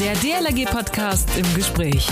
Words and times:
Der 0.00 0.14
DLRG-Podcast 0.14 1.28
im 1.36 1.54
Gespräch. 1.54 2.08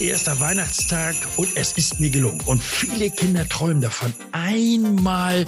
Erster 0.00 0.40
Weihnachtstag 0.40 1.14
und 1.36 1.48
es 1.54 1.74
ist 1.74 2.00
mir 2.00 2.10
gelungen. 2.10 2.40
Und 2.46 2.60
viele 2.60 3.10
Kinder 3.10 3.48
träumen 3.48 3.80
davon, 3.80 4.12
einmal 4.32 5.46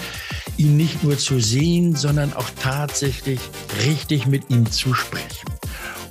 ihn 0.56 0.76
nicht 0.76 1.02
nur 1.02 1.18
zu 1.18 1.40
sehen, 1.40 1.96
sondern 1.96 2.32
auch 2.32 2.48
tatsächlich 2.62 3.40
richtig 3.84 4.26
mit 4.28 4.50
ihm 4.50 4.70
zu 4.70 4.94
sprechen. 4.94 5.55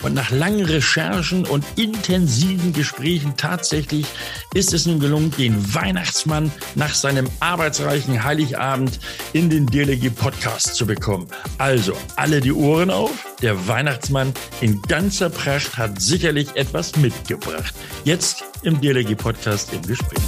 Und 0.05 0.13
nach 0.13 0.29
langen 0.29 0.63
Recherchen 0.65 1.47
und 1.47 1.65
intensiven 1.77 2.73
Gesprächen 2.73 3.33
tatsächlich 3.37 4.05
ist 4.53 4.71
es 4.71 4.85
nun 4.85 4.99
gelungen, 4.99 5.31
den 5.31 5.73
Weihnachtsmann 5.73 6.51
nach 6.75 6.93
seinem 6.93 7.27
arbeitsreichen 7.39 8.23
Heiligabend 8.23 8.99
in 9.33 9.49
den 9.49 9.65
DLG 9.65 10.11
Podcast 10.11 10.75
zu 10.75 10.85
bekommen. 10.85 11.25
Also 11.57 11.97
alle 12.17 12.39
die 12.39 12.53
Ohren 12.53 12.91
auf. 12.91 13.25
Der 13.41 13.67
Weihnachtsmann 13.67 14.31
in 14.61 14.79
ganzer 14.83 15.31
Pracht 15.31 15.75
hat 15.75 15.99
sicherlich 15.99 16.49
etwas 16.55 16.95
mitgebracht. 16.97 17.73
Jetzt 18.03 18.43
im 18.61 18.79
DLG 18.79 19.15
Podcast 19.15 19.73
im 19.73 19.81
Gespräch. 19.81 20.21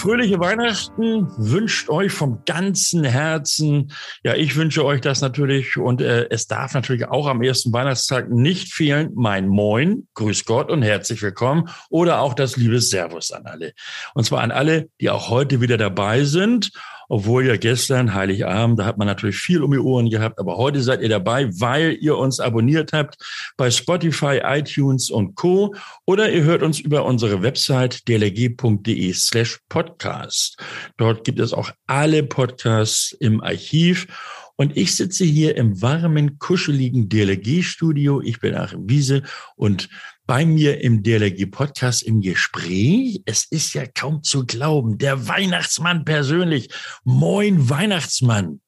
Fröhliche 0.00 0.40
Weihnachten 0.40 1.28
wünscht 1.36 1.90
euch 1.90 2.10
vom 2.10 2.42
ganzen 2.46 3.04
Herzen. 3.04 3.92
Ja, 4.24 4.34
ich 4.34 4.56
wünsche 4.56 4.82
euch 4.82 5.02
das 5.02 5.20
natürlich 5.20 5.76
und 5.76 6.00
äh, 6.00 6.26
es 6.30 6.46
darf 6.46 6.72
natürlich 6.72 7.06
auch 7.06 7.26
am 7.26 7.42
ersten 7.42 7.70
Weihnachtstag 7.70 8.30
nicht 8.30 8.72
fehlen 8.72 9.10
mein 9.14 9.46
Moin, 9.46 10.08
Grüß 10.14 10.46
Gott 10.46 10.70
und 10.70 10.80
herzlich 10.80 11.20
willkommen 11.20 11.68
oder 11.90 12.22
auch 12.22 12.32
das 12.32 12.56
liebe 12.56 12.80
Servus 12.80 13.30
an 13.30 13.44
alle. 13.44 13.74
Und 14.14 14.24
zwar 14.24 14.40
an 14.40 14.52
alle, 14.52 14.88
die 15.02 15.10
auch 15.10 15.28
heute 15.28 15.60
wieder 15.60 15.76
dabei 15.76 16.24
sind 16.24 16.72
obwohl 17.10 17.44
ja 17.44 17.56
gestern 17.56 18.14
Heiligabend, 18.14 18.78
da 18.78 18.86
hat 18.86 18.96
man 18.96 19.08
natürlich 19.08 19.36
viel 19.36 19.64
um 19.64 19.72
die 19.72 19.78
Ohren 19.78 20.08
gehabt, 20.08 20.38
aber 20.38 20.56
heute 20.56 20.80
seid 20.80 21.02
ihr 21.02 21.08
dabei, 21.08 21.48
weil 21.58 21.98
ihr 22.00 22.16
uns 22.16 22.38
abonniert 22.38 22.92
habt 22.92 23.16
bei 23.56 23.68
Spotify, 23.68 24.40
iTunes 24.44 25.10
und 25.10 25.34
Co. 25.34 25.74
Oder 26.06 26.30
ihr 26.30 26.44
hört 26.44 26.62
uns 26.62 26.78
über 26.78 27.04
unsere 27.04 27.42
Website 27.42 28.06
dlg.de 28.06 29.12
slash 29.12 29.58
podcast. 29.68 30.56
Dort 30.98 31.24
gibt 31.24 31.40
es 31.40 31.52
auch 31.52 31.72
alle 31.88 32.22
Podcasts 32.22 33.10
im 33.18 33.42
Archiv. 33.42 34.06
Und 34.54 34.76
ich 34.76 34.94
sitze 34.94 35.24
hier 35.24 35.56
im 35.56 35.82
warmen, 35.82 36.38
kuscheligen 36.38 37.08
DLG-Studio. 37.08 38.20
Ich 38.20 38.38
bin 38.38 38.54
Achim 38.54 38.88
Wiese 38.88 39.22
und 39.56 39.88
bei 40.30 40.46
mir 40.46 40.80
im 40.80 41.02
DLRG-Podcast 41.02 42.04
im 42.04 42.20
Gespräch. 42.20 43.20
Es 43.26 43.46
ist 43.50 43.74
ja 43.74 43.84
kaum 43.84 44.22
zu 44.22 44.46
glauben, 44.46 44.96
der 44.96 45.26
Weihnachtsmann 45.26 46.04
persönlich. 46.04 46.68
Moin, 47.02 47.68
Weihnachtsmann. 47.68 48.60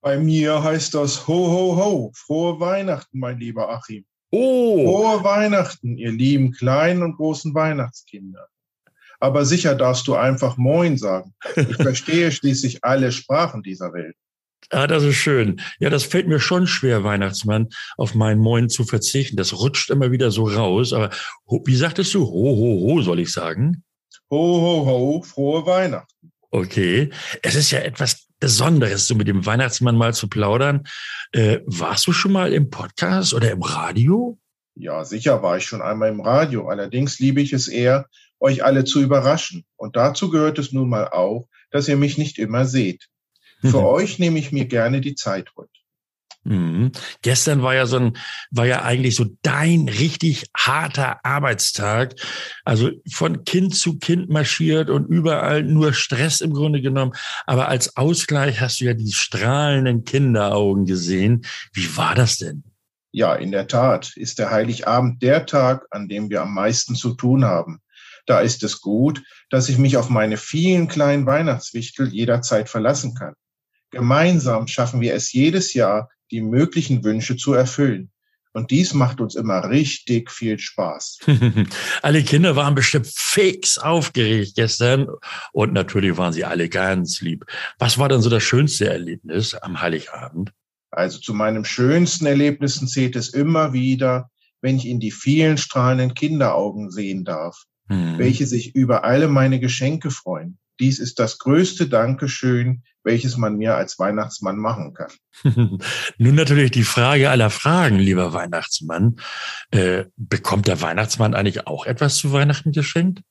Bei 0.00 0.16
mir 0.16 0.62
heißt 0.62 0.94
das 0.94 1.26
Ho, 1.26 1.34
Ho, 1.34 1.76
Ho. 1.76 2.12
Frohe 2.14 2.60
Weihnachten, 2.60 3.18
mein 3.18 3.40
lieber 3.40 3.68
Achim. 3.68 4.04
Oh. 4.30 4.76
Frohe 4.84 5.24
Weihnachten, 5.24 5.98
ihr 5.98 6.12
lieben 6.12 6.52
kleinen 6.52 7.02
und 7.02 7.16
großen 7.16 7.52
Weihnachtskinder. 7.52 8.46
Aber 9.18 9.44
sicher 9.44 9.74
darfst 9.74 10.06
du 10.06 10.14
einfach 10.14 10.56
Moin 10.56 10.98
sagen. 10.98 11.34
Ich 11.56 11.76
verstehe 11.82 12.30
schließlich 12.30 12.84
alle 12.84 13.10
Sprachen 13.10 13.64
dieser 13.64 13.92
Welt. 13.92 14.14
Ah, 14.70 14.86
das 14.86 15.04
ist 15.04 15.16
schön. 15.16 15.60
Ja, 15.78 15.90
das 15.90 16.04
fällt 16.04 16.26
mir 16.26 16.40
schon 16.40 16.66
schwer, 16.66 17.04
Weihnachtsmann, 17.04 17.68
auf 17.96 18.14
meinen 18.14 18.40
Moin 18.40 18.68
zu 18.68 18.84
verzichten. 18.84 19.36
Das 19.36 19.58
rutscht 19.58 19.90
immer 19.90 20.10
wieder 20.10 20.30
so 20.30 20.44
raus. 20.44 20.92
Aber 20.92 21.10
wie 21.64 21.76
sagtest 21.76 22.12
du? 22.14 22.26
Ho, 22.26 22.56
ho, 22.56 22.80
ho, 22.88 23.02
soll 23.02 23.20
ich 23.20 23.32
sagen? 23.32 23.84
Ho, 24.30 24.36
ho, 24.36 24.86
ho, 24.86 25.22
frohe 25.22 25.64
Weihnachten. 25.66 26.32
Okay. 26.50 27.10
Es 27.42 27.54
ist 27.54 27.70
ja 27.70 27.78
etwas 27.80 28.26
Besonderes, 28.40 29.06
so 29.06 29.14
mit 29.14 29.28
dem 29.28 29.46
Weihnachtsmann 29.46 29.96
mal 29.96 30.14
zu 30.14 30.28
plaudern. 30.28 30.84
Äh, 31.32 31.60
warst 31.66 32.06
du 32.06 32.12
schon 32.12 32.32
mal 32.32 32.52
im 32.52 32.70
Podcast 32.70 33.34
oder 33.34 33.50
im 33.50 33.62
Radio? 33.62 34.38
Ja, 34.74 35.04
sicher 35.04 35.42
war 35.42 35.56
ich 35.56 35.64
schon 35.64 35.80
einmal 35.80 36.10
im 36.10 36.20
Radio. 36.20 36.68
Allerdings 36.68 37.18
liebe 37.18 37.40
ich 37.40 37.52
es 37.52 37.68
eher, 37.68 38.08
euch 38.40 38.64
alle 38.64 38.84
zu 38.84 39.00
überraschen. 39.00 39.64
Und 39.76 39.96
dazu 39.96 40.28
gehört 40.28 40.58
es 40.58 40.72
nun 40.72 40.88
mal 40.88 41.08
auch, 41.08 41.48
dass 41.70 41.88
ihr 41.88 41.96
mich 41.96 42.18
nicht 42.18 42.38
immer 42.38 42.66
seht. 42.66 43.08
Für 43.60 43.82
euch 43.86 44.18
nehme 44.18 44.38
ich 44.38 44.52
mir 44.52 44.66
gerne 44.66 45.00
die 45.00 45.14
Zeit 45.14 45.50
heute. 45.56 45.70
Mhm. 46.46 46.92
Gestern 47.22 47.62
war 47.62 47.74
ja 47.74 47.86
so 47.86 47.96
ein, 47.96 48.16
war 48.52 48.66
ja 48.66 48.82
eigentlich 48.82 49.16
so 49.16 49.26
dein 49.42 49.88
richtig 49.88 50.44
harter 50.56 51.24
Arbeitstag. 51.24 52.14
Also 52.64 52.90
von 53.12 53.44
Kind 53.44 53.74
zu 53.74 53.98
Kind 53.98 54.28
marschiert 54.28 54.88
und 54.88 55.08
überall 55.08 55.64
nur 55.64 55.92
Stress 55.92 56.40
im 56.40 56.54
Grunde 56.54 56.80
genommen. 56.80 57.12
Aber 57.46 57.68
als 57.68 57.96
Ausgleich 57.96 58.60
hast 58.60 58.80
du 58.80 58.84
ja 58.84 58.94
die 58.94 59.12
strahlenden 59.12 60.04
Kinderaugen 60.04 60.86
gesehen. 60.86 61.44
Wie 61.72 61.96
war 61.96 62.14
das 62.14 62.38
denn? 62.38 62.62
Ja, 63.10 63.34
in 63.34 63.50
der 63.50 63.66
Tat 63.66 64.16
ist 64.16 64.38
der 64.38 64.50
Heiligabend 64.50 65.22
der 65.22 65.46
Tag, 65.46 65.86
an 65.90 66.06
dem 66.08 66.30
wir 66.30 66.42
am 66.42 66.54
meisten 66.54 66.94
zu 66.94 67.14
tun 67.14 67.44
haben. 67.44 67.80
Da 68.26 68.40
ist 68.40 68.62
es 68.62 68.80
gut, 68.80 69.22
dass 69.50 69.68
ich 69.68 69.78
mich 69.78 69.96
auf 69.96 70.10
meine 70.10 70.36
vielen 70.36 70.86
kleinen 70.86 71.26
Weihnachtswichtel 71.26 72.08
jederzeit 72.08 72.68
verlassen 72.68 73.14
kann. 73.14 73.34
Gemeinsam 73.90 74.66
schaffen 74.66 75.00
wir 75.00 75.14
es 75.14 75.32
jedes 75.32 75.74
Jahr, 75.74 76.10
die 76.30 76.40
möglichen 76.40 77.04
Wünsche 77.04 77.36
zu 77.36 77.52
erfüllen. 77.54 78.10
Und 78.52 78.70
dies 78.70 78.94
macht 78.94 79.20
uns 79.20 79.34
immer 79.34 79.68
richtig 79.68 80.30
viel 80.30 80.58
Spaß. 80.58 81.18
alle 82.02 82.22
Kinder 82.22 82.56
waren 82.56 82.74
bestimmt 82.74 83.06
fix 83.06 83.76
aufgeregt 83.76 84.52
gestern 84.56 85.08
und 85.52 85.74
natürlich 85.74 86.16
waren 86.16 86.32
sie 86.32 86.46
alle 86.46 86.70
ganz 86.70 87.20
lieb. 87.20 87.44
Was 87.78 87.98
war 87.98 88.08
denn 88.08 88.22
so 88.22 88.30
das 88.30 88.42
schönste 88.42 88.88
Erlebnis 88.88 89.52
am 89.52 89.82
Heiligabend? 89.82 90.52
Also 90.90 91.18
zu 91.18 91.34
meinen 91.34 91.66
schönsten 91.66 92.24
Erlebnissen 92.24 92.88
zählt 92.88 93.14
es 93.14 93.28
immer 93.28 93.74
wieder, 93.74 94.30
wenn 94.62 94.78
ich 94.78 94.86
in 94.86 95.00
die 95.00 95.10
vielen 95.10 95.58
strahlenden 95.58 96.14
Kinderaugen 96.14 96.90
sehen 96.90 97.24
darf, 97.24 97.64
hm. 97.88 98.16
welche 98.16 98.46
sich 98.46 98.74
über 98.74 99.04
alle 99.04 99.28
meine 99.28 99.60
Geschenke 99.60 100.10
freuen. 100.10 100.56
Dies 100.80 100.98
ist 100.98 101.18
das 101.18 101.38
größte 101.38 101.88
Dankeschön, 101.88 102.82
welches 103.02 103.36
man 103.36 103.56
mir 103.56 103.76
als 103.76 103.98
Weihnachtsmann 103.98 104.58
machen 104.58 104.94
kann. 104.94 105.12
Nun 106.18 106.34
natürlich 106.34 106.72
die 106.72 106.84
Frage 106.84 107.30
aller 107.30 107.50
Fragen, 107.50 107.98
lieber 107.98 108.32
Weihnachtsmann. 108.32 109.16
Äh, 109.70 110.04
bekommt 110.16 110.66
der 110.66 110.80
Weihnachtsmann 110.80 111.34
eigentlich 111.34 111.66
auch 111.66 111.86
etwas 111.86 112.16
zu 112.16 112.32
Weihnachten 112.32 112.72
geschenkt? 112.72 113.22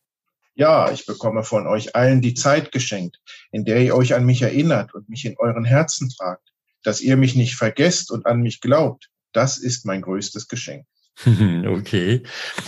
Ja, 0.56 0.90
ich 0.90 1.06
bekomme 1.06 1.44
von 1.44 1.68
euch 1.68 1.96
allen 1.96 2.22
die 2.22 2.34
Zeit 2.34 2.72
geschenkt, 2.72 3.20
in 3.52 3.66
der 3.66 3.82
ihr 3.82 3.96
euch 3.96 4.16
an 4.16 4.26
mich 4.26 4.42
erinnert 4.42 4.94
und 4.94 5.10
mich 5.10 5.26
in 5.26 5.36
euren 5.38 5.66
Herzen 5.66 6.10
tragt, 6.10 6.54
dass 6.84 7.02
ihr 7.02 7.18
mich 7.18 7.36
nicht 7.36 7.56
vergesst 7.56 8.10
und 8.10 8.26
an 8.26 8.42
mich 8.42 8.62
glaubt. 8.62 9.10
Das 9.34 9.58
ist 9.58 9.86
mein 9.86 10.02
größtes 10.02 10.48
Geschenk. 10.48 10.86
Okay. 11.66 12.24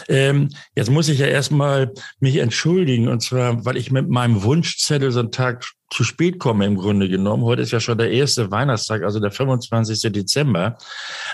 Ähm, 0.08 0.50
jetzt 0.76 0.90
muss 0.90 1.10
ich 1.10 1.20
ja 1.20 1.28
erstmal 1.28 1.94
mich 2.20 2.38
entschuldigen, 2.38 3.08
und 3.08 3.22
zwar, 3.22 3.66
weil 3.66 3.78
ich 3.78 3.92
mit 3.92 4.10
meinem 4.10 4.44
Wunschzettel 4.44 5.12
so 5.12 5.20
einen 5.20 5.32
Tag 5.32 5.66
zu 5.90 6.04
spät 6.04 6.40
komme 6.40 6.66
im 6.66 6.76
Grunde 6.76 7.08
genommen. 7.08 7.44
Heute 7.44 7.62
ist 7.62 7.72
ja 7.72 7.80
schon 7.80 7.98
der 7.98 8.12
erste 8.12 8.52
Weihnachtstag, 8.52 9.04
also 9.04 9.20
der 9.20 9.32
25. 9.32 10.12
Dezember. 10.12 10.78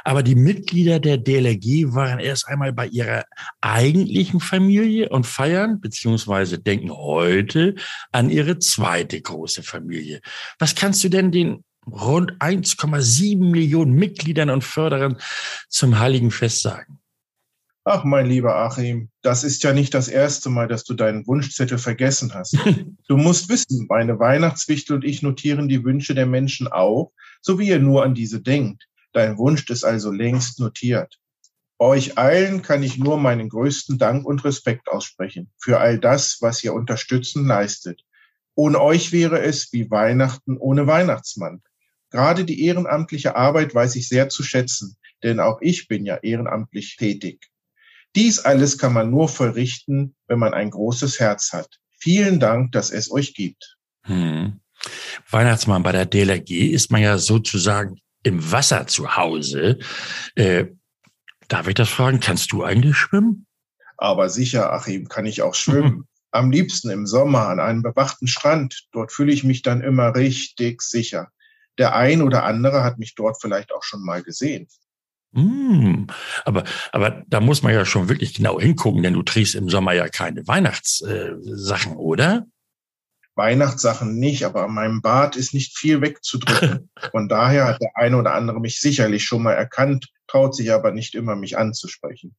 Aber 0.04 0.22
die 0.22 0.36
Mitglieder 0.36 1.00
der 1.00 1.18
DLRG 1.18 1.94
waren 1.94 2.20
erst 2.20 2.48
einmal 2.48 2.72
bei 2.72 2.88
ihrer 2.88 3.24
eigentlichen 3.62 4.40
Familie 4.40 5.10
und 5.10 5.26
feiern, 5.26 5.82
beziehungsweise 5.82 6.60
denken 6.60 6.92
heute 6.92 7.76
an 8.12 8.30
ihre 8.30 8.60
zweite 8.60 9.20
große 9.22 9.64
Familie. 9.64 10.22
Was 10.60 10.76
kannst 10.76 11.04
du 11.04 11.10
denn 11.10 11.32
den 11.32 11.64
rund 11.88 12.34
1,7 12.34 13.40
Millionen 13.40 13.94
Mitgliedern 13.94 14.52
und 14.52 14.64
Förderern 14.64 15.18
zum 15.68 15.98
Heiligen 15.98 16.30
Fest 16.30 16.62
sagen? 16.62 17.00
Ach, 17.86 18.06
mein 18.06 18.28
lieber 18.28 18.56
Achim, 18.56 19.10
das 19.24 19.44
ist 19.44 19.62
ja 19.64 19.74
nicht 19.74 19.94
das 19.94 20.08
erste 20.08 20.50
Mal, 20.50 20.70
dass 20.70 20.86
du 20.86 20.94
deinen 20.94 21.28
Wunschzettel 21.28 21.78
vergessen 21.78 22.34
hast. 22.34 22.58
Du 23.10 23.18
musst 23.18 23.50
wissen, 23.50 23.86
meine 23.90 24.18
Weihnachtswichtel 24.18 24.96
und 24.96 25.04
ich 25.04 25.22
notieren 25.22 25.68
die 25.68 25.84
Wünsche 25.84 26.16
der 26.16 26.26
Menschen 26.26 26.70
auch, 26.70 27.12
so 27.42 27.60
wie 27.60 27.68
ihr 27.68 27.80
nur 27.80 28.04
an 28.04 28.16
diese 28.16 28.42
denkt. 28.42 28.88
Dein 29.12 29.38
Wunsch 29.38 29.70
ist 29.70 29.84
also 29.84 30.10
längst 30.10 30.60
notiert. 30.60 31.20
Euch 31.78 32.18
allen 32.18 32.62
kann 32.62 32.82
ich 32.82 32.98
nur 32.98 33.18
meinen 33.18 33.50
größten 33.50 33.98
Dank 33.98 34.26
und 34.26 34.46
Respekt 34.46 34.88
aussprechen 34.88 35.52
für 35.58 35.80
all 35.80 36.00
das, 36.00 36.38
was 36.40 36.64
ihr 36.64 36.74
unterstützen 36.74 37.46
leistet. 37.46 38.04
Ohne 38.56 38.80
euch 38.80 39.12
wäre 39.12 39.42
es 39.42 39.74
wie 39.74 39.92
Weihnachten 39.92 40.58
ohne 40.58 40.88
Weihnachtsmann. 40.88 41.62
Gerade 42.10 42.46
die 42.46 42.66
ehrenamtliche 42.66 43.36
Arbeit 43.36 43.76
weiß 43.76 43.98
ich 43.98 44.08
sehr 44.08 44.30
zu 44.30 44.44
schätzen, 44.44 44.96
denn 45.24 45.42
auch 45.42 45.60
ich 45.62 45.90
bin 45.90 46.06
ja 46.06 46.16
ehrenamtlich 46.18 46.96
tätig. 46.96 47.50
Dies 48.16 48.40
alles 48.40 48.78
kann 48.78 48.94
man 48.94 49.10
nur 49.10 49.28
vollrichten, 49.28 50.16
wenn 50.28 50.40
man 50.40 50.54
ein 50.54 50.70
großes 50.70 51.20
Herz 51.20 51.52
hat. 51.52 51.80
Vielen 51.92 52.40
Dank, 52.40 52.72
dass 52.72 52.92
es 52.92 53.12
euch 53.12 53.34
gibt. 53.34 53.78
Hm. 54.04 54.60
Weihnachtsmann, 55.30 55.84
bei 55.84 55.92
der 55.92 56.06
DLRG 56.06 56.52
ist 56.72 56.92
man 56.92 57.02
ja 57.02 57.18
sozusagen 57.18 57.96
im 58.24 58.52
Wasser 58.52 58.88
zu 58.88 59.16
Hause. 59.16 59.80
Äh, 60.36 60.66
darf 61.48 61.68
ich 61.68 61.76
das 61.76 61.90
fragen? 61.90 62.20
Kannst 62.20 62.52
du 62.52 62.64
eigentlich 62.64 62.98
schwimmen? 62.98 63.46
Aber 63.98 64.30
sicher, 64.30 64.74
Achim, 64.74 65.08
kann 65.08 65.26
ich 65.26 65.42
auch 65.42 65.56
schwimmen. 65.56 66.08
Am 66.32 66.50
liebsten 66.50 66.90
im 66.90 67.06
Sommer 67.06 67.48
an 67.48 67.60
einem 67.60 67.84
bewachten 67.84 68.28
Strand. 68.28 68.88
Dort 68.92 69.12
fühle 69.12 69.32
ich 69.32 69.44
mich 69.44 69.62
dann 69.62 69.82
immer 69.82 70.16
richtig 70.16 70.82
sicher. 70.82 71.30
Der 71.78 71.96
ein 71.96 72.24
oder 72.24 72.44
andere 72.44 72.84
hat 72.84 72.98
mich 72.98 73.14
dort 73.14 73.40
vielleicht 73.40 73.72
auch 73.72 73.84
schon 73.84 74.04
mal 74.04 74.24
gesehen. 74.24 74.68
Mm, 75.34 76.06
aber, 76.46 76.64
aber 76.92 77.24
da 77.28 77.40
muss 77.40 77.64
man 77.64 77.74
ja 77.74 77.86
schon 77.86 78.08
wirklich 78.08 78.34
genau 78.34 78.60
hingucken, 78.60 79.02
denn 79.04 79.14
du 79.14 79.24
trägst 79.24 79.56
im 79.56 79.70
Sommer 79.70 79.94
ja 79.94 80.08
keine 80.08 80.48
Weihnachtssachen, 80.48 81.94
äh, 81.94 81.96
oder? 81.96 82.46
Weihnachtssachen 83.36 84.20
nicht, 84.20 84.44
aber 84.44 84.66
an 84.66 84.74
meinem 84.74 85.02
Bart 85.02 85.36
ist 85.36 85.54
nicht 85.54 85.76
viel 85.76 86.02
wegzudrücken. 86.02 86.90
Von 87.12 87.28
daher 87.30 87.66
hat 87.66 87.82
der 87.82 87.96
eine 87.96 88.18
oder 88.18 88.36
andere 88.36 88.60
mich 88.60 88.80
sicherlich 88.80 89.26
schon 89.26 89.42
mal 89.42 89.54
erkannt, 89.54 90.10
traut 90.28 90.56
sich 90.56 90.72
aber 90.72 90.92
nicht 90.92 91.16
immer, 91.16 91.36
mich 91.36 91.58
anzusprechen. 91.58 92.36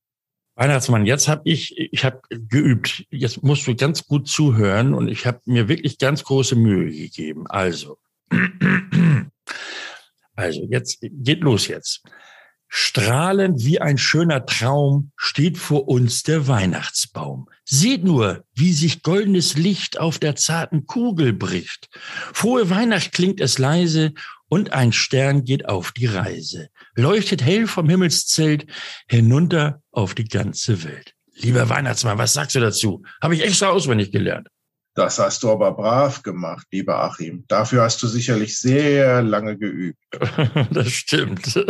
Weihnachtsmann, 0.57 1.05
jetzt 1.05 1.27
habe 1.27 1.43
ich, 1.47 1.77
ich 1.77 2.05
habe 2.05 2.21
geübt. 2.29 3.05
Jetzt 3.11 3.43
musst 3.43 3.67
du 3.67 3.75
ganz 3.75 4.07
gut 4.07 4.29
zuhören 4.29 4.95
und 4.95 5.09
ich 5.09 5.27
habe 5.27 5.41
mir 5.47 5.67
wirklich 5.67 5.99
ganz 5.99 6.23
große 6.23 6.55
Mühe 6.55 6.93
gegeben. 6.93 7.47
Also, 7.49 7.99
also 10.37 10.61
jetzt 10.71 10.99
geht 11.03 11.41
los 11.41 11.67
jetzt. 11.67 12.05
Strahlend 12.77 13.65
wie 13.65 13.81
ein 13.81 13.99
schöner 13.99 14.47
Traum 14.47 15.13
steht 15.17 15.59
vor 15.59 15.87
uns 15.87 16.25
der 16.25 16.49
Weihnachtsbaum. 16.49 17.49
Seht 17.65 18.03
nur, 18.03 18.43
wie 18.53 18.73
sich 18.73 19.05
goldenes 19.05 19.57
Licht 19.57 20.01
auf 20.01 20.19
der 20.19 20.35
zarten 20.35 20.85
Kugel 20.85 21.33
bricht. 21.33 21.89
Frohe 22.33 22.71
Weihnacht 22.71 23.13
klingt 23.13 23.41
es 23.41 23.59
leise 23.59 24.13
und 24.49 24.73
ein 24.73 24.93
Stern 24.93 25.45
geht 25.45 25.69
auf 25.69 25.93
die 25.93 26.07
Reise. 26.07 26.69
Leuchtet 26.97 27.45
hell 27.45 27.69
vom 27.69 27.89
Himmelszelt 27.89 28.67
hinunter 29.09 29.81
auf 29.93 30.17
die 30.17 30.25
ganze 30.25 30.83
Welt. 30.83 31.15
Lieber 31.37 31.69
Weihnachtsmann, 31.69 32.19
was 32.19 32.33
sagst 32.33 32.57
du 32.57 32.61
dazu? 32.61 33.05
Habe 33.23 33.37
ich 33.37 33.45
extra 33.45 33.69
auswendig 33.69 34.11
gelernt. 34.11 34.49
Das 34.95 35.19
hast 35.19 35.43
du 35.43 35.51
aber 35.51 35.73
brav 35.73 36.23
gemacht, 36.23 36.69
lieber 36.71 37.03
Achim. 37.03 37.45
Dafür 37.49 37.83
hast 37.83 38.01
du 38.01 38.07
sicherlich 38.07 38.59
sehr 38.59 39.23
lange 39.23 39.59
geübt. 39.59 39.99
Das 40.71 40.89
stimmt. 40.89 41.65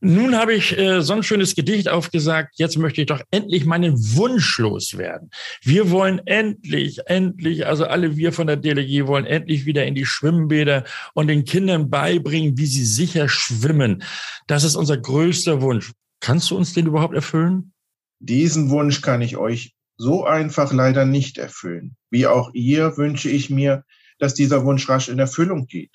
Nun 0.00 0.36
habe 0.36 0.54
ich 0.54 0.76
äh, 0.76 1.02
so 1.02 1.12
ein 1.12 1.22
schönes 1.22 1.54
Gedicht 1.54 1.88
aufgesagt. 1.88 2.54
Jetzt 2.56 2.76
möchte 2.78 3.00
ich 3.00 3.06
doch 3.06 3.20
endlich 3.30 3.64
meinen 3.64 3.94
Wunsch 4.16 4.58
loswerden. 4.58 5.30
Wir 5.62 5.90
wollen 5.90 6.20
endlich, 6.26 7.06
endlich, 7.06 7.66
also 7.66 7.84
alle 7.86 8.16
wir 8.16 8.32
von 8.32 8.46
der 8.46 8.56
DLG 8.56 9.06
wollen 9.06 9.26
endlich 9.26 9.64
wieder 9.64 9.86
in 9.86 9.94
die 9.94 10.06
Schwimmbäder 10.06 10.84
und 11.14 11.28
den 11.28 11.44
Kindern 11.44 11.90
beibringen, 11.90 12.58
wie 12.58 12.66
sie 12.66 12.84
sicher 12.84 13.28
schwimmen. 13.28 14.02
Das 14.46 14.64
ist 14.64 14.74
unser 14.76 14.96
größter 14.96 15.62
Wunsch. 15.62 15.92
Kannst 16.20 16.50
du 16.50 16.56
uns 16.56 16.72
den 16.72 16.86
überhaupt 16.86 17.14
erfüllen? 17.14 17.72
Diesen 18.18 18.70
Wunsch 18.70 19.00
kann 19.00 19.22
ich 19.22 19.36
euch 19.36 19.73
so 19.96 20.24
einfach 20.24 20.72
leider 20.72 21.04
nicht 21.04 21.38
erfüllen. 21.38 21.96
Wie 22.10 22.26
auch 22.26 22.50
ihr 22.52 22.96
wünsche 22.96 23.30
ich 23.30 23.50
mir, 23.50 23.84
dass 24.18 24.34
dieser 24.34 24.64
Wunsch 24.64 24.88
rasch 24.88 25.08
in 25.08 25.18
Erfüllung 25.18 25.66
geht. 25.66 25.92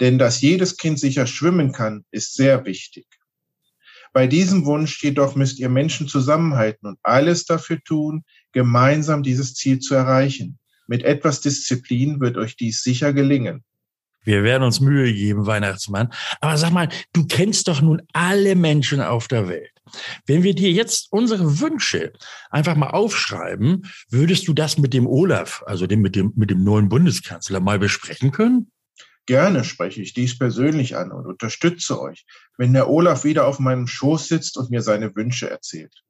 Denn 0.00 0.18
dass 0.18 0.40
jedes 0.40 0.76
Kind 0.76 0.98
sicher 0.98 1.26
schwimmen 1.26 1.72
kann, 1.72 2.04
ist 2.10 2.34
sehr 2.34 2.64
wichtig. 2.64 3.06
Bei 4.12 4.26
diesem 4.26 4.66
Wunsch 4.66 5.02
jedoch 5.02 5.36
müsst 5.36 5.58
ihr 5.58 5.70
Menschen 5.70 6.06
zusammenhalten 6.06 6.86
und 6.86 6.98
alles 7.02 7.46
dafür 7.46 7.82
tun, 7.82 8.24
gemeinsam 8.52 9.22
dieses 9.22 9.54
Ziel 9.54 9.78
zu 9.78 9.94
erreichen. 9.94 10.58
Mit 10.86 11.02
etwas 11.02 11.40
Disziplin 11.40 12.20
wird 12.20 12.36
euch 12.36 12.56
dies 12.56 12.82
sicher 12.82 13.12
gelingen. 13.12 13.64
Wir 14.24 14.42
werden 14.44 14.62
uns 14.62 14.80
Mühe 14.80 15.12
geben, 15.12 15.46
Weihnachtsmann. 15.46 16.12
Aber 16.40 16.56
sag 16.56 16.70
mal, 16.70 16.88
du 17.12 17.26
kennst 17.26 17.68
doch 17.68 17.80
nun 17.80 18.02
alle 18.12 18.54
Menschen 18.54 19.00
auf 19.00 19.28
der 19.28 19.48
Welt. 19.48 19.70
Wenn 20.26 20.42
wir 20.42 20.54
dir 20.54 20.70
jetzt 20.70 21.08
unsere 21.10 21.60
Wünsche 21.60 22.12
einfach 22.50 22.76
mal 22.76 22.90
aufschreiben, 22.90 23.90
würdest 24.08 24.46
du 24.48 24.54
das 24.54 24.78
mit 24.78 24.94
dem 24.94 25.06
Olaf, 25.06 25.62
also 25.66 25.86
dem, 25.86 26.00
mit, 26.00 26.16
dem, 26.16 26.32
mit 26.36 26.50
dem 26.50 26.62
neuen 26.62 26.88
Bundeskanzler, 26.88 27.60
mal 27.60 27.78
besprechen 27.78 28.30
können? 28.30 28.70
Gerne 29.26 29.64
spreche 29.64 30.02
ich 30.02 30.14
dies 30.14 30.36
persönlich 30.36 30.96
an 30.96 31.12
und 31.12 31.26
unterstütze 31.26 32.00
euch, 32.00 32.24
wenn 32.58 32.72
der 32.72 32.88
Olaf 32.88 33.24
wieder 33.24 33.46
auf 33.46 33.60
meinem 33.60 33.86
Schoß 33.86 34.28
sitzt 34.28 34.56
und 34.56 34.70
mir 34.70 34.82
seine 34.82 35.14
Wünsche 35.14 35.48
erzählt. 35.48 36.02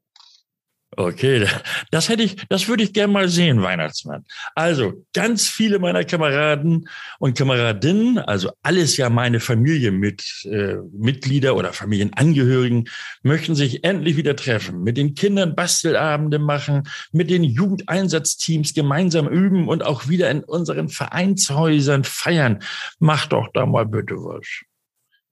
Okay, 0.95 1.47
das 1.91 2.11
hätte 2.11 2.23
ich, 2.23 2.37
das 2.49 2.69
würde 2.69 2.83
ich 2.83 2.93
gerne 2.93 3.13
mal 3.15 3.27
sehen, 3.27 3.63
Weihnachtsmann. 3.63 4.27
Also 4.55 5.07
ganz 5.15 5.49
viele 5.49 5.79
meiner 5.79 6.05
Kameraden 6.05 6.87
und 7.19 7.37
Kameradinnen, 7.37 8.19
also 8.19 8.53
alles 8.63 8.99
ja 8.99 9.09
meine 9.09 9.41
Familie 9.41 9.91
mit 9.91 10.45
äh, 10.45 10.77
Mitglieder 10.93 11.57
oder 11.57 11.73
Familienangehörigen, 11.73 12.91
möchten 13.23 13.55
sich 13.55 13.85
endlich 13.85 14.19
wieder 14.19 14.37
treffen, 14.37 14.83
mit 14.83 14.99
den 14.99 15.15
Kindern 15.15 15.55
Bastelabende 15.57 16.39
machen, 16.39 16.83
mit 17.11 17.31
den 17.31 17.43
Jugendeinsatzteams 17.43 18.75
gemeinsam 18.75 19.29
üben 19.29 19.69
und 19.69 19.83
auch 19.83 20.09
wieder 20.09 20.31
in 20.31 20.45
unseren 20.45 20.91
Vereinshäusern 20.91 22.05
feiern. 22.05 22.59
Mach 22.99 23.25
doch 23.25 23.49
da 23.55 23.65
mal 23.65 23.87
bitte 23.87 24.17
was. 24.17 24.47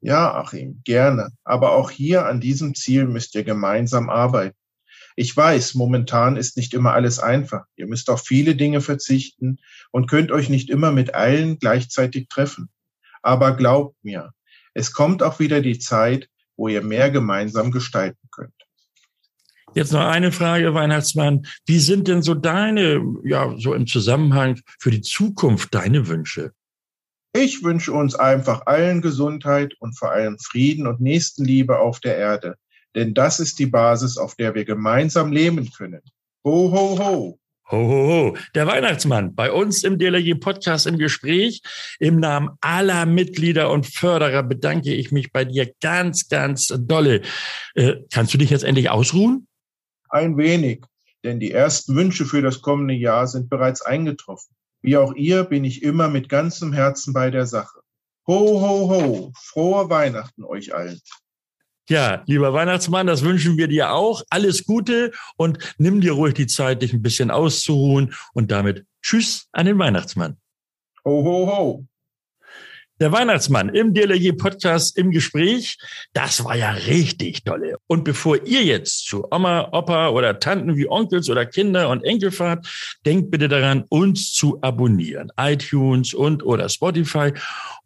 Ja, 0.01 0.33
Achim, 0.37 0.81
gerne. 0.85 1.29
Aber 1.45 1.73
auch 1.73 1.91
hier 1.91 2.25
an 2.25 2.41
diesem 2.41 2.75
Ziel 2.75 3.05
müsst 3.05 3.35
ihr 3.35 3.45
gemeinsam 3.45 4.09
arbeiten. 4.09 4.57
Ich 5.17 5.37
weiß, 5.37 5.75
momentan 5.75 6.37
ist 6.37 6.57
nicht 6.57 6.75
immer 6.75 6.93
alles 6.93 7.19
einfach. 7.19 7.65
Ihr 7.77 7.87
müsst 7.87 8.11
auf 8.11 8.23
viele 8.25 8.55
Dinge 8.55 8.81
verzichten 8.81 9.59
und 9.91 10.09
könnt 10.09 10.31
euch 10.31 10.49
nicht 10.49 10.71
immer 10.71 10.93
mit 10.93 11.15
allen 11.15 11.59
gleichzeitig 11.59 12.29
treffen. 12.29 12.69
Aber 13.23 13.57
glaubt 13.57 13.97
mir, 14.03 14.33
es 14.75 14.93
kommt 14.93 15.23
auch 15.23 15.41
wieder 15.41 15.61
die 15.61 15.79
Zeit, 15.79 16.29
wo 16.57 16.69
ihr 16.69 16.83
mehr 16.83 17.11
gemeinsam 17.11 17.71
gestalten 17.71 18.29
könnt. 18.31 18.55
Jetzt 19.75 19.93
noch 19.93 20.01
eine 20.01 20.33
Frage, 20.33 20.75
Weihnachtsmann. 20.75 21.47
Wie 21.65 21.79
sind 21.79 22.09
denn 22.09 22.23
so 22.23 22.35
deine, 22.35 23.03
ja, 23.25 23.55
so 23.57 23.73
im 23.75 23.87
Zusammenhang 23.87 24.61
für 24.81 24.91
die 24.91 25.01
Zukunft 25.01 25.75
deine 25.75 26.09
Wünsche? 26.09 26.53
Ich 27.33 27.63
wünsche 27.63 27.93
uns 27.93 28.17
einfach 28.17 28.67
allen 28.67 29.01
Gesundheit 29.03 29.75
und 29.79 29.97
vor 29.97 30.11
allem 30.11 30.39
Frieden 30.41 30.89
und 30.89 31.01
Nächstenliebe 31.01 31.79
auf 31.79 32.01
der 32.01 32.17
Erde. 32.17 32.57
Denn 32.95 33.15
das 33.15 33.41
ist 33.41 33.59
die 33.59 33.67
Basis, 33.67 34.19
auf 34.19 34.35
der 34.35 34.55
wir 34.55 34.65
gemeinsam 34.65 35.33
leben 35.33 35.71
können. 35.71 36.03
Ho, 36.45 36.73
ho, 36.73 36.99
ho. 36.99 37.39
Ho, 37.71 37.77
ho, 37.77 38.09
ho. 38.09 38.37
Der 38.57 38.67
Weihnachtsmann 38.67 39.37
bei 39.37 39.53
uns 39.53 39.85
im 39.85 39.97
DLRG 39.97 40.41
Podcast 40.41 40.89
im 40.89 40.99
Gespräch. 40.99 41.63
Im 42.01 42.19
Namen 42.19 42.51
aller 42.61 43.07
Mitglieder 43.07 43.71
und 43.71 43.87
Förderer 43.87 44.43
bedanke 44.43 44.93
ich 44.93 45.13
mich 45.13 45.31
bei 45.31 45.45
dir 45.45 45.73
ganz, 45.81 46.29
ganz 46.29 46.75
dolle. 46.77 47.23
Äh, 47.75 47.97
kannst 48.13 48.35
du 48.35 48.39
dich 48.39 48.51
jetzt 48.51 48.65
endlich 48.65 48.91
ausruhen? 48.91 49.47
Ein 50.09 50.37
wenig, 50.37 50.81
denn 51.23 51.39
die 51.39 51.53
ersten 51.53 51.95
Wünsche 51.95 52.25
für 52.25 52.43
das 52.43 52.61
kommende 52.61 52.95
Jahr 52.95 53.29
sind 53.29 53.49
bereits 53.49 53.83
eingetroffen. 53.83 54.57
Wie 54.83 54.97
auch 54.97 55.15
ihr 55.15 55.45
bin 55.45 55.65
ich 55.65 55.85
immer 55.85 56.09
mit 56.09 56.29
ganzem 56.29 56.73
Herzen 56.73 57.13
bei 57.13 57.31
der 57.31 57.47
Sache. 57.47 57.81
Ho, 58.27 58.61
ho, 58.61 58.91
ho. 58.91 59.33
Frohe 59.37 59.89
Weihnachten 59.89 60.43
euch 60.43 60.75
allen. 60.75 61.01
Ja, 61.91 62.23
lieber 62.27 62.53
Weihnachtsmann, 62.53 63.09
das 63.09 63.25
wünschen 63.25 63.57
wir 63.57 63.67
dir 63.67 63.91
auch. 63.91 64.23
Alles 64.31 64.65
Gute 64.65 65.11
und 65.37 65.59
nimm 65.77 66.01
dir 66.01 66.13
ruhig 66.13 66.35
die 66.35 66.47
Zeit, 66.47 66.83
dich 66.83 66.93
ein 66.93 67.03
bisschen 67.03 67.33
auszuruhen 67.33 68.15
und 68.33 68.53
damit 68.53 68.87
Tschüss 69.03 69.49
an 69.51 69.67
den 69.67 69.77
Weihnachtsmann. 69.77 70.37
Ho, 71.05 71.25
ho, 71.25 71.47
ho. 71.49 71.87
Der 73.01 73.13
Weihnachtsmann 73.13 73.71
im 73.71 73.95
DLRG 73.95 74.37
Podcast 74.37 74.99
im 74.99 75.11
Gespräch. 75.11 75.79
Das 76.13 76.45
war 76.45 76.55
ja 76.55 76.73
richtig 76.73 77.45
tolle. 77.45 77.79
Und 77.87 78.05
bevor 78.05 78.45
ihr 78.45 78.63
jetzt 78.63 79.07
zu 79.07 79.27
Oma, 79.31 79.71
Opa 79.73 80.11
oder 80.11 80.39
Tanten 80.39 80.77
wie 80.77 80.87
Onkels 80.87 81.31
oder 81.31 81.47
Kinder 81.47 81.89
und 81.89 82.05
Enkel 82.05 82.31
fahrt, 82.31 82.67
denkt 83.07 83.31
bitte 83.31 83.49
daran, 83.49 83.85
uns 83.89 84.35
zu 84.35 84.59
abonnieren. 84.61 85.33
iTunes 85.39 86.13
und 86.13 86.45
oder 86.45 86.69
Spotify. 86.69 87.33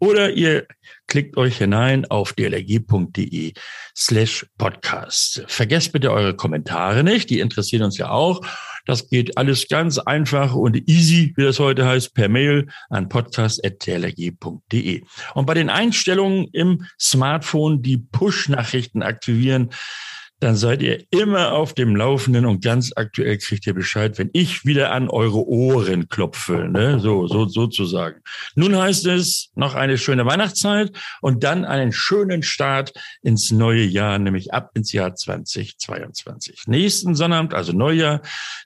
Oder 0.00 0.32
ihr 0.32 0.66
klickt 1.06 1.36
euch 1.36 1.58
hinein 1.58 2.04
auf 2.06 2.32
dlrg.de 2.32 3.52
slash 3.96 4.46
podcast. 4.58 5.44
Vergesst 5.46 5.92
bitte 5.92 6.10
eure 6.10 6.34
Kommentare 6.34 7.04
nicht, 7.04 7.30
die 7.30 7.38
interessieren 7.38 7.84
uns 7.84 7.98
ja 7.98 8.10
auch. 8.10 8.40
Das 8.86 9.08
geht 9.08 9.38
alles 9.38 9.68
ganz 9.68 9.98
einfach 9.98 10.54
und 10.54 10.88
easy, 10.88 11.32
wie 11.36 11.42
das 11.42 11.58
heute 11.58 11.86
heißt, 11.86 12.14
per 12.14 12.28
Mail 12.28 12.68
an 12.90 13.08
podcast.dlrg.de. 13.08 15.02
Und 15.34 15.46
bei 15.46 15.54
den 15.54 15.70
Einstellungen 15.70 16.48
im 16.52 16.84
Smartphone 17.00 17.82
die 17.82 17.98
Push-Nachrichten 17.98 19.02
aktivieren, 19.02 19.70
dann 20.44 20.56
seid 20.56 20.82
ihr 20.82 21.02
immer 21.10 21.52
auf 21.52 21.72
dem 21.72 21.96
Laufenden 21.96 22.44
und 22.44 22.62
ganz 22.62 22.92
aktuell 22.94 23.38
kriegt 23.38 23.66
ihr 23.66 23.72
Bescheid, 23.72 24.18
wenn 24.18 24.28
ich 24.34 24.66
wieder 24.66 24.92
an 24.92 25.08
eure 25.08 25.46
Ohren 25.48 26.10
klopfe, 26.10 26.68
ne? 26.68 27.00
so, 27.00 27.26
so, 27.26 27.48
sozusagen. 27.48 28.20
Nun 28.54 28.76
heißt 28.76 29.06
es 29.06 29.50
noch 29.54 29.74
eine 29.74 29.96
schöne 29.96 30.26
Weihnachtszeit 30.26 30.92
und 31.22 31.44
dann 31.44 31.64
einen 31.64 31.92
schönen 31.92 32.42
Start 32.42 32.92
ins 33.22 33.52
neue 33.52 33.84
Jahr, 33.84 34.18
nämlich 34.18 34.52
ab 34.52 34.72
ins 34.74 34.92
Jahr 34.92 35.14
2022. 35.14 36.64
Nächsten 36.66 37.14
Sonnabend, 37.14 37.54
also 37.54 37.72
Neujahr, 37.72 38.20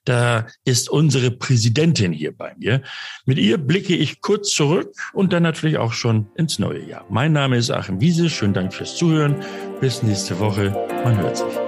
da 0.04 0.46
ist 0.64 0.90
unsere 0.90 1.30
Präsidentin 1.30 2.12
hier 2.12 2.36
bei 2.36 2.54
mir. 2.58 2.82
Mit 3.24 3.38
ihr 3.38 3.56
blicke 3.56 3.94
ich 3.94 4.20
kurz 4.20 4.50
zurück 4.50 4.92
und 5.12 5.32
dann 5.32 5.44
natürlich 5.44 5.78
auch 5.78 5.92
schon 5.92 6.26
ins 6.34 6.58
neue 6.58 6.84
Jahr. 6.84 7.06
Mein 7.08 7.32
Name 7.32 7.56
ist 7.56 7.70
Achim 7.70 8.00
Wiese. 8.00 8.28
Schönen 8.28 8.54
Dank 8.54 8.74
fürs 8.74 8.96
Zuhören. 8.96 9.36
Bis 9.80 10.02
nächste 10.02 10.40
Woche. 10.40 10.70
Man 11.04 11.16
hört 11.18 11.36
sich. 11.36 11.67